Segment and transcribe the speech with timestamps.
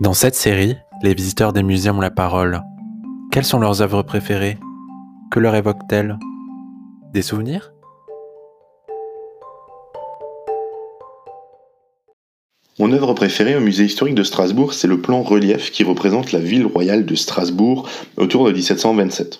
[0.00, 2.62] Dans cette série, les visiteurs des musées ont la parole.
[3.32, 4.56] Quelles sont leurs œuvres préférées?
[5.32, 6.16] Que leur évoquent-elles?
[7.12, 7.72] Des souvenirs?
[12.78, 16.38] Mon œuvre préférée au musée historique de Strasbourg, c'est le plan relief qui représente la
[16.38, 19.38] ville royale de Strasbourg autour de 1727.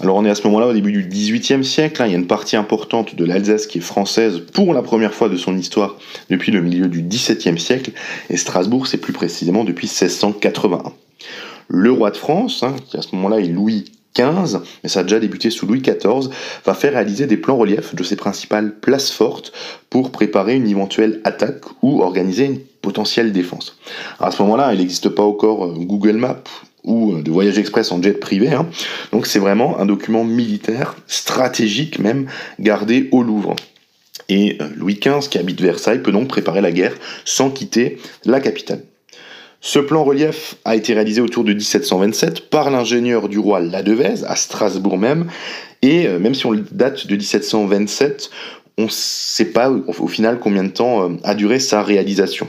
[0.00, 2.18] Alors on est à ce moment-là au début du XVIIIe siècle, hein, il y a
[2.18, 5.96] une partie importante de l'Alsace qui est française pour la première fois de son histoire
[6.30, 7.92] depuis le milieu du XVIIe siècle,
[8.28, 10.92] et Strasbourg c'est plus précisément depuis 1681.
[11.68, 15.02] Le roi de France, hein, qui à ce moment-là est Louis XV, mais ça a
[15.04, 16.28] déjà débuté sous Louis XIV,
[16.64, 19.52] va faire réaliser des plans reliefs de ses principales places fortes
[19.90, 23.78] pour préparer une éventuelle attaque ou organiser une potentielle défense.
[24.20, 26.42] à ce moment-là, il n'existe pas encore euh, Google Maps
[26.84, 28.52] ou de voyage express en jet privé.
[28.52, 28.68] Hein.
[29.12, 32.26] Donc c'est vraiment un document militaire, stratégique même,
[32.58, 33.56] gardé au Louvre.
[34.28, 38.40] Et euh, Louis XV, qui habite Versailles, peut donc préparer la guerre sans quitter la
[38.40, 38.82] capitale.
[39.60, 44.36] Ce plan relief a été réalisé autour de 1727 par l'ingénieur du roi Ladevèze, à
[44.36, 45.26] Strasbourg même,
[45.80, 48.30] et euh, même si on date de 1727,
[48.76, 52.46] on ne sait pas au final combien de temps euh, a duré sa réalisation.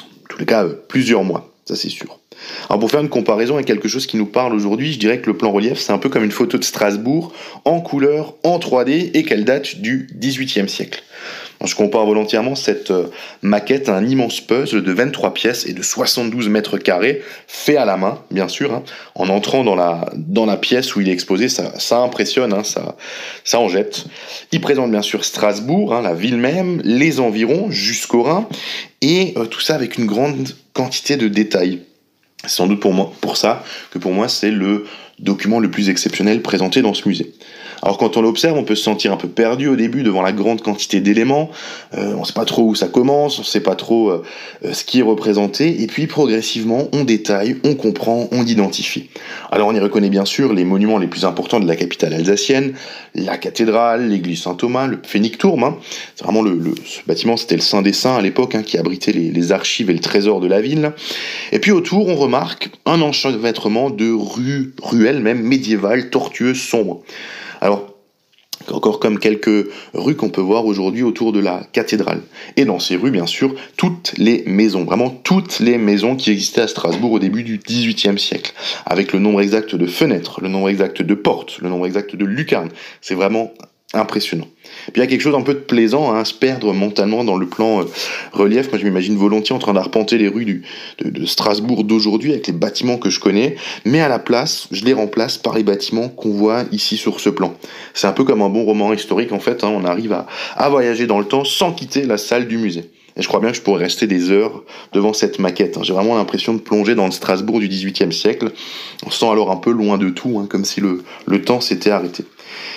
[0.00, 2.20] En tous les cas, plusieurs mois, ça c'est sûr.
[2.68, 5.26] Alors pour faire une comparaison avec quelque chose qui nous parle aujourd'hui, je dirais que
[5.26, 7.32] le plan relief, c'est un peu comme une photo de Strasbourg
[7.64, 11.02] en couleur, en 3D et qu'elle date du XVIIIe siècle.
[11.64, 13.06] Je compare volontairement cette euh,
[13.40, 17.86] maquette à un immense puzzle de 23 pièces et de 72 mètres carrés, fait à
[17.86, 18.74] la main, bien sûr.
[18.74, 18.82] Hein.
[19.14, 22.96] En entrant dans la, pièce où il est exposé, ça, impressionne, hein, ça,
[23.44, 24.04] ça en jette.
[24.52, 28.46] Il présente bien sûr Strasbourg, hein, la ville même, les environs, jusqu'au Rhin,
[29.00, 31.80] et euh, tout ça avec une grande quantité de détails.
[32.42, 34.86] C'est sans doute pour, moi, pour ça que pour moi c'est le
[35.18, 37.32] document le plus exceptionnel présenté dans ce musée.
[37.82, 40.32] Alors quand on l'observe, on peut se sentir un peu perdu au début devant la
[40.32, 41.50] grande quantité d'éléments.
[41.94, 44.22] Euh, on ne sait pas trop où ça commence, on ne sait pas trop euh,
[44.64, 45.82] euh, ce qui est représenté.
[45.82, 49.10] Et puis progressivement, on détaille, on comprend, on identifie.
[49.50, 52.74] Alors on y reconnaît bien sûr les monuments les plus importants de la capitale alsacienne,
[53.14, 55.64] la cathédrale, l'église Saint-Thomas, le Phénix-Tourme.
[55.64, 55.76] Hein.
[56.14, 59.12] C'est vraiment le, ce bâtiment, c'était le Saint des Saints à l'époque, hein, qui abritait
[59.12, 60.92] les, les, archives et le trésor de la ville.
[61.52, 67.02] Et puis autour, on remarque un enchevêtrement de rues, ruelles même médiévales, tortueuses, sombres.
[67.60, 67.96] Alors,
[68.72, 72.22] encore comme quelques rues qu'on peut voir aujourd'hui autour de la cathédrale.
[72.56, 76.62] Et dans ces rues, bien sûr, toutes les maisons, vraiment toutes les maisons qui existaient
[76.62, 78.52] à Strasbourg au début du XVIIIe siècle,
[78.84, 82.24] avec le nombre exact de fenêtres, le nombre exact de portes, le nombre exact de
[82.24, 82.70] lucarnes.
[83.00, 83.52] C'est vraiment
[83.96, 84.46] impressionnant.
[84.92, 87.36] Puis il y a quelque chose un peu de plaisant à se perdre mentalement dans
[87.36, 87.84] le plan euh,
[88.32, 88.70] relief.
[88.70, 90.62] Moi, je m'imagine volontiers en train d'arpenter les rues
[91.02, 94.92] de, Strasbourg d'aujourd'hui avec les bâtiments que je connais, mais à la place, je les
[94.92, 97.54] remplace par les bâtiments qu'on voit ici sur ce plan.
[97.94, 99.64] C'est un peu comme un bon roman historique en fait.
[99.64, 99.72] Hein.
[99.74, 100.16] on arrive
[100.56, 102.90] à voyager dans le temps sans quitter la salle du musée.
[103.16, 104.62] Et je crois bien que je pourrais rester des heures
[104.92, 105.78] devant cette maquette.
[105.78, 105.82] Hein.
[105.82, 108.52] J'ai vraiment l'impression de plonger dans le Strasbourg du XVIIIe siècle.
[109.06, 111.60] On se sent alors un peu loin de tout, hein, comme si le, le temps
[111.60, 112.24] s'était arrêté.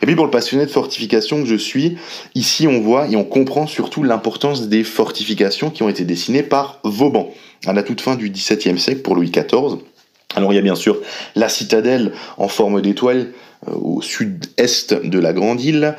[0.00, 1.96] Et puis pour le passionné de fortification que je suis,
[2.34, 6.80] ici on voit et on comprend surtout l'importance des fortifications qui ont été dessinées par
[6.82, 7.32] Vauban
[7.66, 9.78] à la toute fin du XVIIe siècle pour Louis XIV.
[10.34, 10.98] Alors il y a bien sûr
[11.36, 13.32] la citadelle en forme d'étoile
[13.66, 15.96] au sud-est de la grande île,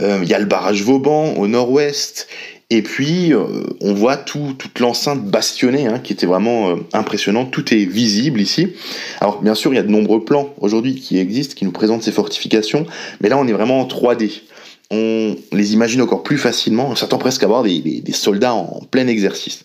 [0.00, 2.26] euh, il y a le barrage Vauban au nord-ouest,
[2.70, 3.44] et puis, euh,
[3.82, 7.50] on voit tout, toute l'enceinte bastonnée, hein, qui était vraiment euh, impressionnante.
[7.50, 8.72] Tout est visible ici.
[9.20, 12.02] Alors, bien sûr, il y a de nombreux plans aujourd'hui qui existent, qui nous présentent
[12.02, 12.86] ces fortifications,
[13.20, 14.42] mais là, on est vraiment en 3D.
[14.90, 16.88] On les imagine encore plus facilement.
[16.90, 19.64] On s'attend presque à voir des, des, soldats en, plein exercice.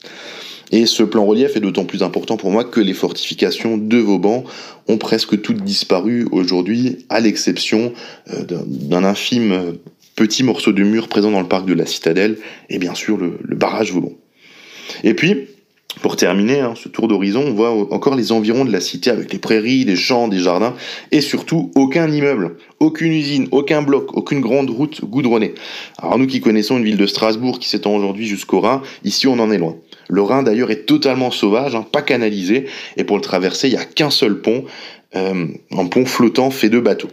[0.72, 4.44] Et ce plan relief est d'autant plus important pour moi que les fortifications de Vauban
[4.88, 7.94] ont presque toutes disparu aujourd'hui, à l'exception
[8.32, 9.78] euh, d'un infime
[10.16, 12.38] petit morceau de mur présent dans le parc de la citadelle,
[12.70, 14.12] et bien sûr le, barrage Vauban.
[15.04, 15.48] Et puis,
[16.02, 19.32] pour terminer hein, ce tour d'horizon, on voit encore les environs de la cité avec
[19.34, 20.74] les prairies, les champs, des jardins,
[21.12, 25.54] et surtout aucun immeuble, aucune usine, aucun bloc, aucune grande route goudronnée.
[25.98, 29.40] Alors nous qui connaissons une ville de Strasbourg qui s'étend aujourd'hui jusqu'au Rhin, ici on
[29.40, 29.76] en est loin.
[30.08, 32.66] Le Rhin d'ailleurs est totalement sauvage, hein, pas canalisé,
[32.98, 34.66] et pour le traverser il n'y a qu'un seul pont,
[35.16, 37.10] euh, un pont flottant fait de bateaux.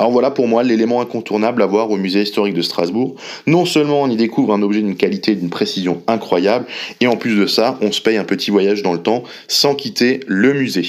[0.00, 3.16] Alors voilà pour moi l'élément incontournable à voir au musée historique de Strasbourg.
[3.46, 6.64] Non seulement on y découvre un objet d'une qualité et d'une précision incroyable,
[7.02, 9.74] et en plus de ça, on se paye un petit voyage dans le temps sans
[9.74, 10.86] quitter le musée.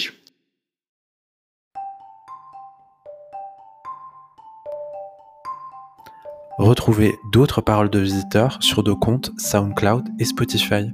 [6.57, 10.85] Retrouvez d'autres paroles de visiteurs sur nos comptes SoundCloud et Spotify.